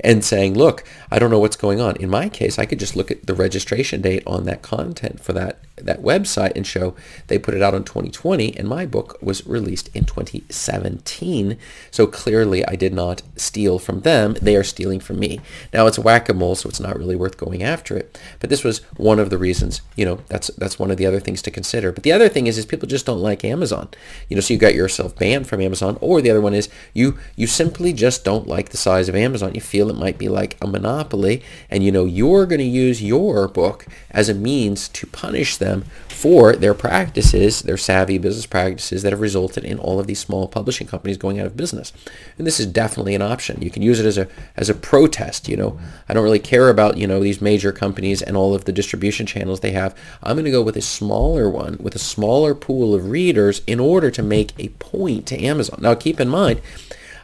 and 0.01 0.23
saying, 0.23 0.53
look, 0.57 0.83
I 1.11 1.19
don't 1.19 1.29
know 1.29 1.39
what's 1.39 1.57
going 1.57 1.81
on. 1.81 1.97
In 1.97 2.09
my 2.09 2.29
case, 2.29 2.57
I 2.57 2.65
could 2.65 2.79
just 2.79 2.95
look 2.95 3.11
at 3.11 3.25
the 3.25 3.33
registration 3.33 4.01
date 4.01 4.23
on 4.25 4.45
that 4.45 4.61
content 4.69 5.19
for 5.19 5.33
that 5.33 5.59
that 5.85 6.01
website 6.01 6.51
and 6.55 6.67
show 6.67 6.93
they 7.27 7.39
put 7.39 7.53
it 7.53 7.61
out 7.61 7.73
in 7.73 7.83
2020 7.83 8.57
and 8.57 8.67
my 8.67 8.85
book 8.85 9.17
was 9.21 9.45
released 9.47 9.89
in 9.95 10.05
2017. 10.05 11.57
So 11.91 12.07
clearly 12.07 12.65
I 12.65 12.75
did 12.75 12.93
not 12.93 13.21
steal 13.35 13.79
from 13.79 14.01
them. 14.01 14.35
They 14.41 14.55
are 14.55 14.63
stealing 14.63 14.99
from 14.99 15.19
me. 15.19 15.39
Now 15.73 15.87
it's 15.87 15.99
whack-a-mole, 15.99 16.55
so 16.55 16.69
it's 16.69 16.79
not 16.79 16.97
really 16.97 17.15
worth 17.15 17.37
going 17.37 17.63
after 17.63 17.95
it. 17.95 18.19
But 18.39 18.49
this 18.49 18.63
was 18.63 18.79
one 18.97 19.19
of 19.19 19.29
the 19.29 19.37
reasons, 19.37 19.81
you 19.95 20.05
know, 20.05 20.19
that's 20.27 20.47
that's 20.57 20.79
one 20.79 20.91
of 20.91 20.97
the 20.97 21.05
other 21.05 21.19
things 21.19 21.41
to 21.43 21.51
consider. 21.51 21.91
But 21.91 22.03
the 22.03 22.11
other 22.11 22.29
thing 22.29 22.47
is 22.47 22.57
is 22.57 22.65
people 22.65 22.87
just 22.87 23.05
don't 23.05 23.19
like 23.19 23.43
Amazon. 23.43 23.89
You 24.27 24.35
know, 24.35 24.41
so 24.41 24.53
you 24.53 24.59
got 24.59 24.75
yourself 24.75 25.15
banned 25.17 25.47
from 25.47 25.61
Amazon 25.61 25.97
or 26.01 26.21
the 26.21 26.29
other 26.29 26.41
one 26.41 26.53
is 26.53 26.69
you 26.93 27.17
you 27.35 27.47
simply 27.47 27.93
just 27.93 28.23
don't 28.23 28.47
like 28.47 28.69
the 28.69 28.77
size 28.77 29.09
of 29.09 29.15
Amazon. 29.15 29.55
You 29.55 29.61
feel 29.61 29.89
it 29.89 29.95
might 29.95 30.17
be 30.17 30.29
like 30.29 30.57
a 30.61 30.67
monopoly 30.67 31.41
and 31.69 31.83
you 31.83 31.91
know 31.91 32.05
you're 32.05 32.45
going 32.45 32.59
to 32.59 32.65
use 32.65 33.01
your 33.01 33.47
book 33.47 33.85
as 34.11 34.29
a 34.29 34.33
means 34.33 34.58
to 34.67 35.07
punish 35.07 35.57
them 35.57 35.85
for 36.09 36.53
their 36.53 36.73
practices, 36.73 37.61
their 37.61 37.77
savvy 37.77 38.17
business 38.17 38.45
practices 38.45 39.03
that 39.03 39.13
have 39.13 39.21
resulted 39.21 39.63
in 39.63 39.79
all 39.79 39.99
of 39.99 40.07
these 40.07 40.19
small 40.19 40.49
publishing 40.49 40.85
companies 40.85 41.17
going 41.17 41.39
out 41.39 41.45
of 41.45 41.55
business. 41.55 41.93
And 42.37 42.45
this 42.45 42.59
is 42.59 42.65
definitely 42.65 43.15
an 43.15 43.21
option. 43.21 43.61
You 43.61 43.71
can 43.71 43.81
use 43.81 43.99
it 43.99 44.05
as 44.05 44.17
a 44.17 44.27
as 44.57 44.69
a 44.69 44.73
protest, 44.73 45.47
you 45.47 45.55
know. 45.55 45.79
I 46.09 46.13
don't 46.13 46.23
really 46.23 46.39
care 46.39 46.69
about, 46.69 46.97
you 46.97 47.07
know, 47.07 47.21
these 47.21 47.41
major 47.41 47.71
companies 47.71 48.21
and 48.21 48.35
all 48.35 48.53
of 48.53 48.65
the 48.65 48.73
distribution 48.73 49.25
channels 49.25 49.61
they 49.61 49.71
have. 49.71 49.95
I'm 50.21 50.35
going 50.35 50.43
to 50.45 50.51
go 50.51 50.61
with 50.61 50.75
a 50.75 50.81
smaller 50.81 51.49
one 51.49 51.77
with 51.79 51.95
a 51.95 51.99
smaller 51.99 52.53
pool 52.53 52.93
of 52.93 53.09
readers 53.09 53.61
in 53.65 53.79
order 53.79 54.11
to 54.11 54.21
make 54.21 54.51
a 54.59 54.69
point 54.69 55.25
to 55.27 55.41
Amazon. 55.41 55.79
Now 55.81 55.95
keep 55.95 56.19
in 56.19 56.27
mind 56.27 56.61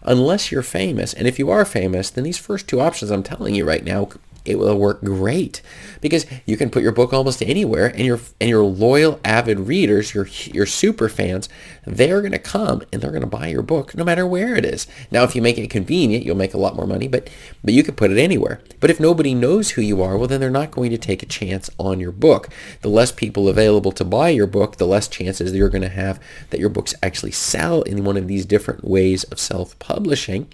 unless 0.05 0.51
you're 0.51 0.63
famous. 0.63 1.13
And 1.13 1.27
if 1.27 1.37
you 1.39 1.49
are 1.49 1.65
famous, 1.65 2.09
then 2.09 2.23
these 2.23 2.37
first 2.37 2.67
two 2.67 2.79
options 2.79 3.11
I'm 3.11 3.23
telling 3.23 3.55
you 3.55 3.65
right 3.65 3.83
now 3.83 4.09
it 4.45 4.59
will 4.59 4.77
work 4.77 5.01
great. 5.01 5.61
Because 6.01 6.25
you 6.45 6.57
can 6.57 6.69
put 6.69 6.83
your 6.83 6.91
book 6.91 7.13
almost 7.13 7.41
anywhere 7.41 7.87
and 7.87 8.05
your 8.05 8.19
and 8.39 8.49
your 8.49 8.63
loyal 8.63 9.19
avid 9.23 9.59
readers 9.61 10.13
your 10.13 10.27
your 10.45 10.65
super 10.65 11.09
fans 11.09 11.49
they're 11.85 12.21
going 12.21 12.31
to 12.31 12.39
come 12.39 12.81
and 12.91 13.01
they're 13.01 13.11
going 13.11 13.21
to 13.21 13.27
buy 13.27 13.47
your 13.47 13.61
book 13.61 13.95
no 13.95 14.03
matter 14.03 14.25
where 14.25 14.55
it 14.55 14.65
is. 14.65 14.87
Now 15.11 15.23
if 15.23 15.35
you 15.35 15.41
make 15.41 15.57
it 15.57 15.69
convenient 15.69 16.25
you'll 16.25 16.35
make 16.35 16.53
a 16.53 16.59
lot 16.59 16.75
more 16.75 16.87
money 16.87 17.07
but 17.07 17.29
but 17.63 17.73
you 17.73 17.83
can 17.83 17.95
put 17.95 18.11
it 18.11 18.17
anywhere. 18.17 18.61
But 18.79 18.89
if 18.89 18.99
nobody 18.99 19.33
knows 19.33 19.71
who 19.71 19.81
you 19.81 20.01
are 20.01 20.17
well 20.17 20.27
then 20.27 20.39
they're 20.39 20.49
not 20.49 20.71
going 20.71 20.91
to 20.91 20.97
take 20.97 21.23
a 21.23 21.27
chance 21.27 21.69
on 21.77 21.99
your 21.99 22.11
book. 22.11 22.49
The 22.81 22.89
less 22.89 23.11
people 23.11 23.47
available 23.47 23.91
to 23.93 24.03
buy 24.03 24.29
your 24.29 24.47
book 24.47 24.77
the 24.77 24.87
less 24.87 25.07
chances 25.07 25.53
you're 25.53 25.69
going 25.69 25.81
to 25.81 25.89
have 25.89 26.19
that 26.49 26.59
your 26.59 26.69
books 26.69 26.93
actually 27.01 27.31
sell 27.31 27.81
in 27.83 28.03
one 28.03 28.17
of 28.17 28.27
these 28.27 28.45
different 28.45 28.83
ways 28.83 29.23
of 29.25 29.39
self-publishing. 29.39 30.47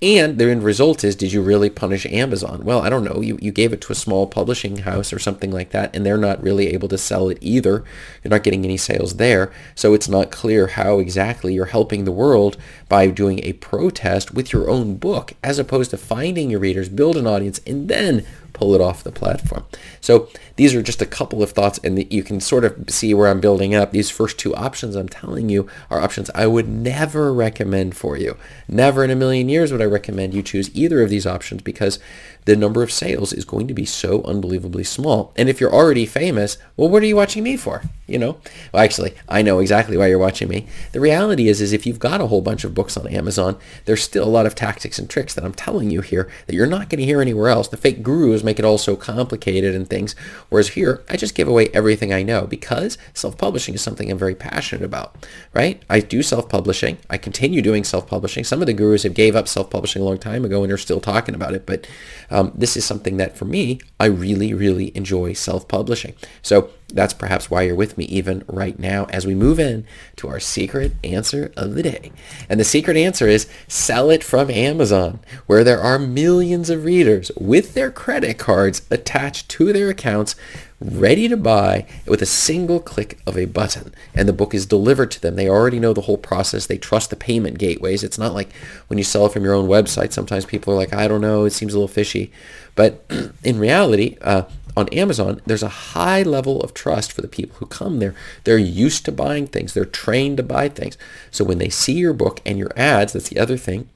And 0.00 0.38
the 0.38 0.50
end 0.50 0.62
result 0.62 1.04
is 1.04 1.16
did 1.16 1.32
you 1.32 1.42
really 1.42 1.70
punish 1.70 2.06
Amazon? 2.06 2.64
Well 2.64 2.80
I 2.80 2.88
don't 2.88 3.04
know. 3.04 3.20
You 3.20 3.35
you, 3.40 3.52
gave 3.52 3.72
it 3.72 3.80
to 3.82 3.92
a 3.92 3.96
small 3.96 4.26
publishing 4.26 4.78
house 4.78 5.12
or 5.12 5.18
something 5.18 5.50
like 5.50 5.70
that, 5.70 5.94
and 5.94 6.04
they're 6.04 6.16
not 6.16 6.42
really 6.42 6.68
able 6.68 6.88
to 6.88 6.98
sell 6.98 7.28
it 7.28 7.38
either. 7.40 7.84
You're 8.22 8.30
not 8.30 8.42
getting 8.42 8.64
any 8.64 8.76
sales 8.76 9.16
there. 9.16 9.52
So 9.74 9.94
it's 9.94 10.08
not 10.08 10.30
clear 10.30 10.68
how 10.68 10.98
exactly 10.98 11.54
you're 11.54 11.66
helping 11.66 12.04
the 12.04 12.12
world 12.12 12.56
by 12.88 13.08
doing 13.08 13.40
a 13.42 13.54
protest 13.54 14.34
with 14.34 14.52
your 14.52 14.68
own 14.68 14.96
book, 14.96 15.34
as 15.42 15.58
opposed 15.58 15.90
to 15.90 15.96
finding 15.96 16.50
your 16.50 16.60
readers, 16.60 16.88
build 16.88 17.16
an 17.16 17.26
audience, 17.26 17.60
and 17.66 17.88
then 17.88 18.24
pull 18.56 18.74
it 18.74 18.80
off 18.80 19.04
the 19.04 19.12
platform. 19.12 19.64
So 20.00 20.28
these 20.56 20.74
are 20.74 20.82
just 20.82 21.02
a 21.02 21.06
couple 21.06 21.42
of 21.42 21.50
thoughts 21.50 21.78
and 21.84 22.10
you 22.10 22.22
can 22.22 22.40
sort 22.40 22.64
of 22.64 22.88
see 22.88 23.12
where 23.12 23.28
I'm 23.28 23.40
building 23.40 23.74
up. 23.74 23.92
These 23.92 24.10
first 24.10 24.38
two 24.38 24.54
options 24.54 24.96
I'm 24.96 25.10
telling 25.10 25.50
you 25.50 25.68
are 25.90 26.00
options 26.00 26.30
I 26.34 26.46
would 26.46 26.66
never 26.66 27.34
recommend 27.34 27.94
for 27.96 28.16
you. 28.16 28.38
Never 28.66 29.04
in 29.04 29.10
a 29.10 29.16
million 29.16 29.50
years 29.50 29.70
would 29.70 29.82
I 29.82 29.84
recommend 29.84 30.32
you 30.32 30.42
choose 30.42 30.74
either 30.74 31.02
of 31.02 31.10
these 31.10 31.26
options 31.26 31.60
because 31.60 31.98
the 32.46 32.56
number 32.56 32.82
of 32.82 32.92
sales 32.92 33.32
is 33.32 33.44
going 33.44 33.66
to 33.66 33.74
be 33.74 33.84
so 33.84 34.22
unbelievably 34.22 34.84
small. 34.84 35.32
And 35.36 35.48
if 35.48 35.60
you're 35.60 35.74
already 35.74 36.06
famous, 36.06 36.56
well, 36.76 36.88
what 36.88 37.02
are 37.02 37.06
you 37.06 37.16
watching 37.16 37.42
me 37.42 37.56
for? 37.56 37.82
You 38.06 38.18
know? 38.20 38.38
Well, 38.72 38.84
actually, 38.84 39.14
I 39.28 39.42
know 39.42 39.58
exactly 39.58 39.96
why 39.96 40.06
you're 40.06 40.18
watching 40.18 40.48
me. 40.48 40.66
The 40.92 41.00
reality 41.00 41.48
is, 41.48 41.60
is 41.60 41.72
if 41.72 41.86
you've 41.86 41.98
got 41.98 42.20
a 42.20 42.28
whole 42.28 42.40
bunch 42.40 42.62
of 42.62 42.72
books 42.72 42.96
on 42.96 43.08
Amazon, 43.08 43.58
there's 43.84 44.02
still 44.02 44.24
a 44.24 44.30
lot 44.30 44.46
of 44.46 44.54
tactics 44.54 44.98
and 44.98 45.10
tricks 45.10 45.34
that 45.34 45.44
I'm 45.44 45.54
telling 45.54 45.90
you 45.90 46.02
here 46.02 46.30
that 46.46 46.54
you're 46.54 46.66
not 46.66 46.88
going 46.88 47.00
to 47.00 47.04
hear 47.04 47.20
anywhere 47.20 47.48
else. 47.48 47.66
The 47.66 47.76
fake 47.76 48.04
gurus 48.04 48.44
make 48.46 48.58
it 48.58 48.64
all 48.64 48.78
so 48.78 48.96
complicated 48.96 49.74
and 49.74 49.88
things. 49.88 50.14
Whereas 50.48 50.68
here, 50.68 51.04
I 51.10 51.16
just 51.18 51.34
give 51.34 51.48
away 51.48 51.68
everything 51.74 52.12
I 52.12 52.22
know 52.22 52.46
because 52.46 52.96
self-publishing 53.12 53.74
is 53.74 53.82
something 53.82 54.10
I'm 54.10 54.16
very 54.16 54.34
passionate 54.34 54.84
about, 54.84 55.26
right? 55.52 55.82
I 55.90 56.00
do 56.00 56.22
self-publishing. 56.22 56.96
I 57.10 57.18
continue 57.18 57.60
doing 57.60 57.84
self-publishing. 57.84 58.44
Some 58.44 58.62
of 58.62 58.66
the 58.66 58.72
gurus 58.72 59.02
have 59.02 59.12
gave 59.14 59.36
up 59.36 59.48
self-publishing 59.48 60.00
a 60.00 60.04
long 60.04 60.18
time 60.18 60.44
ago 60.44 60.62
and 60.62 60.72
are 60.72 60.78
still 60.78 61.00
talking 61.00 61.34
about 61.34 61.54
it, 61.54 61.66
but 61.66 61.86
um, 62.30 62.52
this 62.54 62.76
is 62.76 62.84
something 62.84 63.18
that 63.18 63.36
for 63.36 63.44
me, 63.44 63.80
I 64.00 64.06
really, 64.06 64.54
really 64.54 64.96
enjoy 64.96 65.34
self-publishing. 65.34 66.14
So 66.40 66.70
that's 66.88 67.14
perhaps 67.14 67.50
why 67.50 67.62
you're 67.62 67.74
with 67.74 67.98
me 67.98 68.04
even 68.04 68.44
right 68.46 68.78
now 68.78 69.06
as 69.06 69.26
we 69.26 69.34
move 69.34 69.58
in 69.58 69.84
to 70.16 70.28
our 70.28 70.38
secret 70.38 70.92
answer 71.02 71.52
of 71.56 71.74
the 71.74 71.82
day. 71.82 72.12
And 72.48 72.60
the 72.60 72.64
secret 72.64 72.96
answer 72.96 73.26
is 73.26 73.48
sell 73.66 74.08
it 74.10 74.22
from 74.22 74.50
Amazon, 74.50 75.18
where 75.46 75.64
there 75.64 75.80
are 75.80 75.98
millions 75.98 76.70
of 76.70 76.84
readers 76.84 77.32
with 77.36 77.74
their 77.74 77.90
credit 77.90 78.25
cards 78.34 78.82
attached 78.90 79.48
to 79.50 79.72
their 79.72 79.88
accounts 79.88 80.34
ready 80.78 81.26
to 81.28 81.36
buy 81.36 81.86
with 82.06 82.20
a 82.20 82.26
single 82.26 82.80
click 82.80 83.18
of 83.26 83.38
a 83.38 83.46
button 83.46 83.94
and 84.14 84.28
the 84.28 84.32
book 84.32 84.54
is 84.54 84.66
delivered 84.66 85.10
to 85.10 85.20
them. 85.20 85.36
They 85.36 85.48
already 85.48 85.80
know 85.80 85.92
the 85.92 86.02
whole 86.02 86.18
process. 86.18 86.66
They 86.66 86.76
trust 86.76 87.10
the 87.10 87.16
payment 87.16 87.58
gateways. 87.58 88.04
It's 88.04 88.18
not 88.18 88.34
like 88.34 88.52
when 88.88 88.98
you 88.98 89.04
sell 89.04 89.26
it 89.26 89.32
from 89.32 89.44
your 89.44 89.54
own 89.54 89.68
website. 89.68 90.12
Sometimes 90.12 90.44
people 90.44 90.72
are 90.74 90.76
like, 90.76 90.92
I 90.92 91.08
don't 91.08 91.20
know, 91.22 91.44
it 91.44 91.52
seems 91.52 91.72
a 91.72 91.78
little 91.78 91.88
fishy. 91.88 92.30
But 92.74 93.04
in 93.44 93.58
reality, 93.58 94.18
uh, 94.20 94.42
on 94.76 94.88
Amazon, 94.90 95.40
there's 95.46 95.62
a 95.62 95.68
high 95.68 96.22
level 96.22 96.60
of 96.60 96.74
trust 96.74 97.10
for 97.10 97.22
the 97.22 97.28
people 97.28 97.56
who 97.56 97.66
come 97.66 97.98
there. 97.98 98.14
They're 98.44 98.58
used 98.58 99.06
to 99.06 99.12
buying 99.12 99.46
things. 99.46 99.72
They're 99.72 99.86
trained 99.86 100.36
to 100.36 100.42
buy 100.42 100.68
things. 100.68 100.98
So 101.30 101.44
when 101.44 101.58
they 101.58 101.70
see 101.70 101.94
your 101.94 102.12
book 102.12 102.42
and 102.44 102.58
your 102.58 102.72
ads, 102.76 103.14
that's 103.14 103.30
the 103.30 103.40
other 103.40 103.56
thing, 103.56 103.88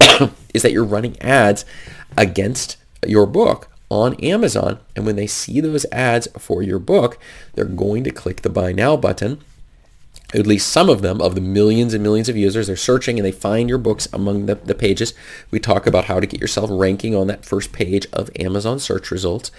is 0.52 0.62
that 0.62 0.72
you're 0.72 0.84
running 0.84 1.20
ads 1.22 1.64
against 2.16 2.76
your 3.06 3.26
book 3.26 3.68
on 3.90 4.14
Amazon. 4.16 4.78
And 4.94 5.06
when 5.06 5.16
they 5.16 5.26
see 5.26 5.60
those 5.60 5.86
ads 5.92 6.28
for 6.38 6.62
your 6.62 6.78
book, 6.78 7.18
they're 7.54 7.64
going 7.64 8.04
to 8.04 8.10
click 8.10 8.42
the 8.42 8.50
buy 8.50 8.72
now 8.72 8.96
button. 8.96 9.42
At 10.34 10.46
least 10.46 10.68
some 10.68 10.90
of 10.90 11.00
them, 11.00 11.22
of 11.22 11.34
the 11.34 11.40
millions 11.40 11.94
and 11.94 12.02
millions 12.02 12.28
of 12.28 12.36
users, 12.36 12.66
they're 12.66 12.76
searching 12.76 13.18
and 13.18 13.24
they 13.24 13.32
find 13.32 13.66
your 13.66 13.78
books 13.78 14.08
among 14.12 14.44
the, 14.44 14.56
the 14.56 14.74
pages. 14.74 15.14
We 15.50 15.58
talk 15.58 15.86
about 15.86 16.04
how 16.04 16.20
to 16.20 16.26
get 16.26 16.38
yourself 16.38 16.68
ranking 16.70 17.16
on 17.16 17.28
that 17.28 17.46
first 17.46 17.72
page 17.72 18.06
of 18.12 18.30
Amazon 18.38 18.78
search 18.78 19.10
results. 19.10 19.50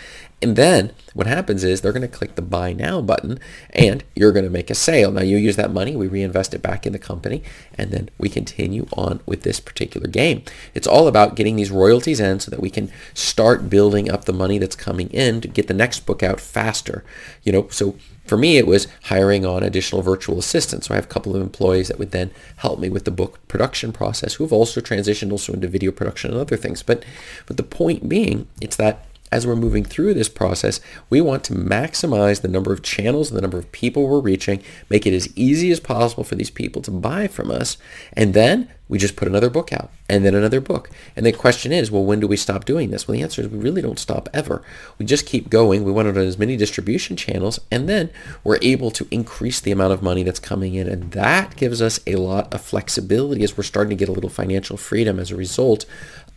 And 0.43 0.55
then 0.55 0.93
what 1.15 1.25
happens 1.25 1.63
is 1.63 1.81
they're 1.81 1.91
going 1.91 2.03
to 2.03 2.07
click 2.07 2.35
the 2.35 2.43
buy 2.43 2.71
now 2.71 3.01
button 3.01 3.39
and 3.71 4.03
you're 4.15 4.31
going 4.31 4.45
to 4.45 4.51
make 4.51 4.69
a 4.69 4.75
sale. 4.75 5.11
Now 5.11 5.23
you 5.23 5.37
use 5.37 5.55
that 5.55 5.73
money, 5.73 5.95
we 5.95 6.07
reinvest 6.07 6.53
it 6.53 6.61
back 6.61 6.85
in 6.85 6.93
the 6.93 6.99
company, 6.99 7.43
and 7.75 7.91
then 7.91 8.09
we 8.19 8.29
continue 8.29 8.85
on 8.93 9.21
with 9.25 9.41
this 9.41 9.59
particular 9.59 10.07
game. 10.07 10.43
It's 10.75 10.87
all 10.87 11.07
about 11.07 11.35
getting 11.35 11.55
these 11.55 11.71
royalties 11.71 12.19
in 12.19 12.39
so 12.39 12.51
that 12.51 12.61
we 12.61 12.69
can 12.69 12.91
start 13.15 13.71
building 13.71 14.09
up 14.09 14.25
the 14.25 14.33
money 14.33 14.59
that's 14.59 14.75
coming 14.75 15.09
in 15.09 15.41
to 15.41 15.47
get 15.47 15.67
the 15.67 15.73
next 15.73 16.05
book 16.05 16.21
out 16.21 16.39
faster. 16.39 17.03
You 17.43 17.51
know, 17.51 17.67
so 17.69 17.95
for 18.29 18.37
me, 18.37 18.57
it 18.57 18.67
was 18.67 18.87
hiring 19.05 19.45
on 19.45 19.63
additional 19.63 20.01
virtual 20.01 20.37
assistants. 20.37 20.87
So 20.87 20.93
I 20.93 20.97
have 20.97 21.05
a 21.05 21.09
couple 21.09 21.35
of 21.35 21.41
employees 21.41 21.87
that 21.87 21.99
would 21.99 22.11
then 22.11 22.29
help 22.57 22.79
me 22.79 22.87
with 22.87 23.05
the 23.05 23.11
book 23.11 23.39
production 23.47 23.91
process 23.91 24.35
who 24.35 24.43
have 24.43 24.53
also 24.53 24.79
transitioned 24.79 25.31
also 25.31 25.51
into 25.51 25.67
video 25.67 25.91
production 25.91 26.31
and 26.31 26.39
other 26.39 26.55
things. 26.55 26.83
But, 26.83 27.03
but 27.47 27.57
the 27.57 27.63
point 27.63 28.07
being, 28.07 28.47
it's 28.61 28.75
that 28.77 29.05
as 29.31 29.45
we're 29.45 29.55
moving 29.55 29.83
through 29.83 30.13
this 30.13 30.29
process, 30.29 30.79
we 31.09 31.21
want 31.21 31.43
to 31.45 31.53
maximize 31.53 32.41
the 32.41 32.47
number 32.47 32.73
of 32.73 32.81
channels 32.81 33.29
and 33.29 33.37
the 33.37 33.41
number 33.41 33.57
of 33.57 33.71
people 33.71 34.07
we're 34.07 34.19
reaching, 34.19 34.61
make 34.89 35.05
it 35.05 35.13
as 35.13 35.35
easy 35.37 35.71
as 35.71 35.79
possible 35.79 36.23
for 36.23 36.35
these 36.35 36.49
people 36.49 36.81
to 36.81 36.91
buy 36.91 37.27
from 37.27 37.51
us, 37.51 37.77
and 38.13 38.33
then 38.33 38.69
we 38.89 38.97
just 38.97 39.15
put 39.15 39.27
another 39.27 39.51
book 39.51 39.71
out 39.71 39.91
and 40.09 40.25
then 40.25 40.33
another 40.33 40.59
book. 40.59 40.89
And 41.15 41.23
the 41.23 41.31
question 41.31 41.71
is, 41.71 41.91
well, 41.91 42.03
when 42.03 42.19
do 42.19 42.27
we 42.27 42.35
stop 42.35 42.65
doing 42.65 42.89
this? 42.89 43.07
Well, 43.07 43.15
the 43.15 43.21
answer 43.21 43.43
is 43.43 43.47
we 43.47 43.59
really 43.59 43.83
don't 43.83 43.99
stop 43.99 44.27
ever. 44.33 44.63
We 44.97 45.05
just 45.05 45.27
keep 45.27 45.47
going. 45.47 45.83
We 45.83 45.91
want 45.91 46.07
it 46.07 46.17
on 46.17 46.23
as 46.23 46.39
many 46.39 46.57
distribution 46.57 47.15
channels, 47.15 47.59
and 47.71 47.87
then 47.87 48.09
we're 48.43 48.57
able 48.63 48.89
to 48.91 49.07
increase 49.11 49.59
the 49.59 49.71
amount 49.71 49.93
of 49.93 50.01
money 50.01 50.23
that's 50.23 50.39
coming 50.39 50.73
in. 50.73 50.87
And 50.87 51.11
that 51.11 51.55
gives 51.55 51.83
us 51.83 51.99
a 52.07 52.15
lot 52.15 52.51
of 52.51 52.61
flexibility 52.61 53.43
as 53.43 53.55
we're 53.55 53.63
starting 53.63 53.95
to 53.95 53.95
get 53.95 54.09
a 54.09 54.13
little 54.13 54.29
financial 54.29 54.75
freedom 54.75 55.19
as 55.19 55.29
a 55.29 55.35
result 55.35 55.85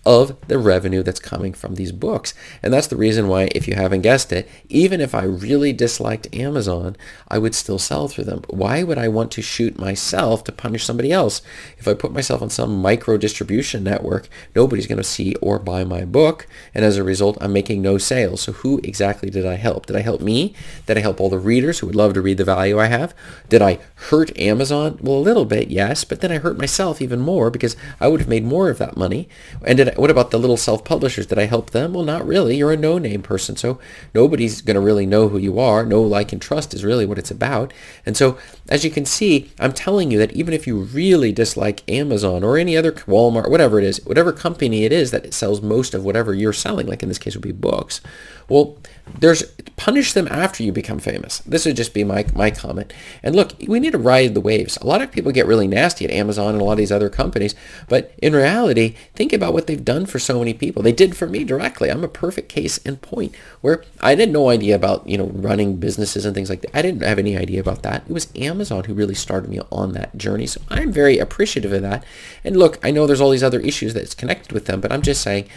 of 0.04 0.37
the 0.49 0.59
revenue 0.59 1.02
that's 1.02 1.21
coming 1.21 1.52
from 1.52 1.76
these 1.76 1.92
books. 1.92 2.35
And 2.62 2.73
that's 2.73 2.88
the 2.88 2.97
reason 2.97 3.28
why, 3.28 3.49
if 3.54 3.68
you 3.68 3.75
haven't 3.75 4.02
guessed 4.02 4.32
it, 4.32 4.49
even 4.68 5.00
if 5.00 5.14
I 5.14 5.23
really 5.23 5.73
disliked 5.73 6.35
Amazon, 6.35 6.97
I 7.28 7.38
would 7.38 7.54
still 7.54 7.78
sell 7.78 8.09
through 8.09 8.25
them. 8.25 8.42
Why 8.49 8.82
would 8.82 8.99
I 8.99 9.09
want 9.09 9.30
to 9.32 9.42
shoot 9.42 9.78
myself 9.78 10.42
to 10.44 10.52
punish 10.52 10.85
somebody 10.85 11.12
else? 11.12 11.40
If 11.78 11.87
I 11.87 11.94
put 11.94 12.12
myself 12.12 12.42
on 12.42 12.50
some 12.50 12.82
micro 12.82 13.16
distribution 13.16 13.85
network, 13.85 14.28
nobody's 14.56 14.88
going 14.88 14.99
to 14.99 15.04
see 15.04 15.35
or 15.37 15.59
buy 15.59 15.85
my 15.85 16.04
book. 16.04 16.49
And 16.75 16.85
as 16.85 16.97
a 16.97 17.04
result, 17.04 17.38
I'm 17.40 17.52
making 17.52 17.80
no 17.80 17.97
sales. 17.99 18.40
So 18.42 18.52
who 18.52 18.80
exactly 18.82 19.30
did 19.30 19.47
I 19.47 19.54
help? 19.54 19.87
Did 19.87 19.97
I 19.97 20.00
help 20.00 20.21
me? 20.21 20.54
Did 20.87 20.99
I 20.99 21.00
help 21.00 21.21
all 21.21 21.30
the 21.30 21.38
readers 21.38 21.78
who 21.78 21.87
would 21.87 21.97
love 21.97 22.14
to 22.14 22.23
read 22.23 22.38
the 22.38 22.44
value 22.44 22.78
I 22.80 22.87
have? 22.87 23.14
Did 23.49 23.62
I 23.62 23.78
hurt 23.94 24.37
Amazon? 24.37 24.99
Well, 25.00 25.18
a 25.18 25.21
little 25.21 25.44
bit, 25.44 25.71
yes, 25.71 26.02
but 26.02 26.21
then 26.21 26.32
I 26.32 26.38
hurt 26.38 26.59
myself 26.59 27.00
even 27.00 27.21
more 27.21 27.50
because 27.50 27.76
I 28.00 28.09
would 28.09 28.21
have 28.21 28.28
made 28.28 28.44
more 28.44 28.68
of 28.68 28.78
that 28.78 28.97
money. 28.97 29.28
And 29.64 29.78
did 29.78 29.91
What 29.96 30.11
about 30.11 30.30
the 30.30 30.38
little 30.38 30.56
self-publishers? 30.56 31.26
Did 31.26 31.38
I 31.38 31.46
help 31.46 31.70
them? 31.70 31.92
Well, 31.92 32.04
not 32.04 32.26
really. 32.26 32.56
You're 32.56 32.72
a 32.72 32.76
no-name 32.76 33.22
person, 33.22 33.56
so 33.56 33.78
nobody's 34.14 34.61
going 34.61 34.75
to 34.75 34.80
really 34.80 35.06
know 35.06 35.28
who 35.28 35.38
you 35.38 35.58
are. 35.58 35.84
No 35.84 36.02
like 36.02 36.32
and 36.32 36.40
trust 36.40 36.75
is 36.75 36.84
really 36.84 37.06
what 37.06 37.18
it's 37.18 37.30
about. 37.30 37.72
And 38.04 38.16
so, 38.16 38.38
as 38.68 38.84
you 38.84 38.90
can 38.90 39.04
see, 39.04 39.50
I'm 39.58 39.72
telling 39.72 40.11
you 40.11 40.18
that 40.18 40.32
even 40.32 40.54
if 40.54 40.66
you 40.66 40.80
really 40.80 41.32
dislike 41.32 41.88
Amazon 41.88 42.42
or 42.42 42.58
any 42.58 42.76
other 42.76 42.92
Walmart, 42.92 43.50
whatever 43.50 43.78
it 43.78 43.84
is, 43.84 44.04
whatever 44.04 44.32
company 44.32 44.84
it 44.84 44.92
is 44.92 45.11
that 45.11 45.32
sells 45.34 45.62
most 45.62 45.94
of 45.94 46.04
whatever 46.04 46.34
you're 46.34 46.52
selling, 46.52 46.87
like 46.87 47.02
in 47.02 47.08
this 47.08 47.18
case 47.18 47.34
would 47.34 47.42
be 47.42 47.52
books, 47.52 48.00
well, 48.49 48.76
there's 49.18 49.44
punish 49.76 50.12
them 50.12 50.28
after 50.30 50.62
you 50.62 50.72
become 50.72 50.99
famous. 50.99 51.38
This 51.40 51.66
would 51.66 51.76
just 51.76 51.92
be 51.92 52.04
my, 52.04 52.25
my 52.34 52.50
comment. 52.50 52.92
And 53.22 53.34
look, 53.34 53.52
we 53.66 53.80
need 53.80 53.92
to 53.92 53.99
ride 53.99 54.34
the 54.34 54.40
waves. 54.40 54.76
A 54.76 54.87
lot 54.87 55.02
of 55.02 55.11
people 55.11 55.32
get 55.32 55.46
really 55.46 55.66
nasty 55.66 56.04
at 56.04 56.11
Amazon 56.11 56.52
and 56.52 56.61
a 56.61 56.64
lot 56.64 56.72
of 56.72 56.78
these 56.78 56.92
other 56.92 57.11
companies, 57.11 57.54
but 57.88 58.14
in 58.22 58.32
reality, 58.32 58.94
think 59.14 59.32
about 59.32 59.52
what 59.52 59.66
they've 59.66 59.81
done 59.84 60.06
for 60.06 60.18
so 60.18 60.38
many 60.38 60.54
people. 60.54 60.82
They 60.82 60.92
did 60.92 61.16
for 61.16 61.26
me 61.26 61.44
directly. 61.44 61.90
I'm 61.90 62.04
a 62.04 62.08
perfect 62.08 62.48
case 62.48 62.78
in 62.78 62.96
point 62.96 63.34
where 63.60 63.84
I 64.00 64.14
had 64.14 64.30
no 64.30 64.48
idea 64.48 64.74
about, 64.74 65.06
you 65.08 65.18
know, 65.18 65.26
running 65.26 65.76
businesses 65.76 66.24
and 66.24 66.34
things 66.34 66.50
like 66.50 66.62
that. 66.62 66.76
I 66.76 66.82
didn't 66.82 67.02
have 67.02 67.18
any 67.18 67.36
idea 67.36 67.60
about 67.60 67.82
that. 67.82 68.04
It 68.08 68.12
was 68.12 68.32
Amazon 68.36 68.84
who 68.84 68.94
really 68.94 69.14
started 69.14 69.50
me 69.50 69.60
on 69.70 69.92
that 69.92 70.16
journey. 70.16 70.46
So 70.46 70.60
I'm 70.68 70.92
very 70.92 71.18
appreciative 71.18 71.72
of 71.72 71.82
that. 71.82 72.04
And 72.44 72.56
look, 72.56 72.78
I 72.84 72.90
know 72.90 73.06
there's 73.06 73.20
all 73.20 73.30
these 73.30 73.42
other 73.42 73.60
issues 73.60 73.94
that's 73.94 74.14
connected 74.14 74.52
with 74.52 74.66
them, 74.66 74.80
but 74.80 74.92
I'm 74.92 75.02
just 75.02 75.22
saying 75.22 75.48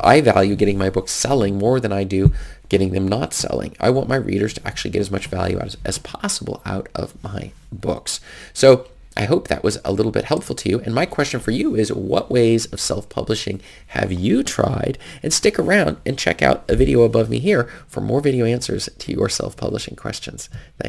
I 0.00 0.20
value 0.20 0.54
getting 0.56 0.78
my 0.78 0.90
books 0.90 1.12
selling 1.12 1.58
more 1.58 1.80
than 1.80 1.92
I 1.92 2.04
do 2.04 2.32
getting 2.68 2.92
them 2.92 3.06
not 3.06 3.34
selling. 3.34 3.76
I 3.80 3.90
want 3.90 4.08
my 4.08 4.16
readers 4.16 4.54
to 4.54 4.66
actually 4.66 4.92
get 4.92 5.00
as 5.00 5.10
much 5.10 5.26
value 5.26 5.58
as, 5.58 5.76
as 5.84 5.98
possible 5.98 6.62
out 6.64 6.88
of 6.94 7.22
my 7.22 7.50
books. 7.72 8.20
So 8.54 8.86
I 9.16 9.24
hope 9.24 9.48
that 9.48 9.64
was 9.64 9.78
a 9.84 9.92
little 9.92 10.12
bit 10.12 10.24
helpful 10.24 10.54
to 10.56 10.68
you. 10.68 10.80
And 10.80 10.94
my 10.94 11.04
question 11.04 11.40
for 11.40 11.50
you 11.50 11.74
is 11.74 11.92
what 11.92 12.30
ways 12.30 12.66
of 12.66 12.80
self-publishing 12.80 13.60
have 13.88 14.12
you 14.12 14.42
tried? 14.42 14.98
And 15.22 15.32
stick 15.32 15.58
around 15.58 15.98
and 16.06 16.18
check 16.18 16.42
out 16.42 16.64
a 16.68 16.76
video 16.76 17.02
above 17.02 17.28
me 17.28 17.40
here 17.40 17.68
for 17.86 18.00
more 18.00 18.20
video 18.20 18.46
answers 18.46 18.88
to 18.98 19.12
your 19.12 19.28
self-publishing 19.28 19.96
questions. 19.96 20.48
Thanks. 20.80 20.88